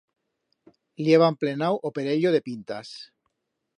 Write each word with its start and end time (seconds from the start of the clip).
Li 1.03 1.13
heban 1.17 1.37
plenau 1.43 1.77
o 1.91 1.93
perello 1.99 2.33
de 2.37 2.41
pintas. 2.49 2.95